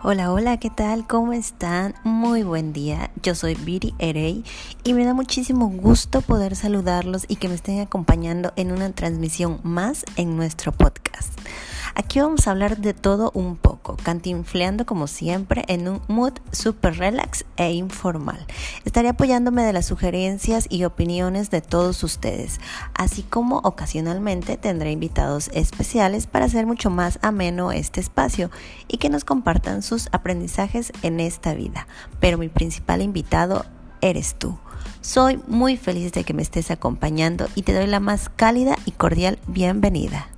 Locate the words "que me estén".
7.34-7.80